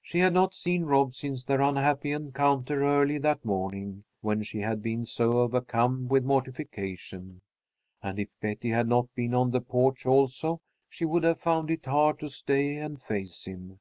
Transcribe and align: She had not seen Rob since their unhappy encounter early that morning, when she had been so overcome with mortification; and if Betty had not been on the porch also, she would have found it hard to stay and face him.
She 0.00 0.20
had 0.20 0.32
not 0.32 0.54
seen 0.54 0.84
Rob 0.86 1.12
since 1.14 1.44
their 1.44 1.60
unhappy 1.60 2.10
encounter 2.10 2.84
early 2.84 3.18
that 3.18 3.44
morning, 3.44 4.04
when 4.22 4.42
she 4.42 4.60
had 4.60 4.80
been 4.82 5.04
so 5.04 5.40
overcome 5.40 6.08
with 6.08 6.24
mortification; 6.24 7.42
and 8.02 8.18
if 8.18 8.34
Betty 8.40 8.70
had 8.70 8.88
not 8.88 9.14
been 9.14 9.34
on 9.34 9.50
the 9.50 9.60
porch 9.60 10.06
also, 10.06 10.62
she 10.88 11.04
would 11.04 11.24
have 11.24 11.38
found 11.38 11.70
it 11.70 11.84
hard 11.84 12.18
to 12.20 12.30
stay 12.30 12.78
and 12.78 12.98
face 13.02 13.44
him. 13.44 13.78